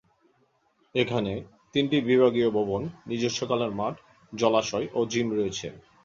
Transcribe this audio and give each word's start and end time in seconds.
এখানে 0.95 1.33
তিনটি 1.73 1.97
বিভাগীয় 2.01 2.49
ভবন, 2.49 2.81
নিজস্ব 3.07 3.39
খেলার 3.49 3.71
মাঠ, 3.71 3.95
জলাশয় 4.33 4.87
ও 4.93 4.99
জিম 5.11 5.27
রয়েছে। 5.33 5.67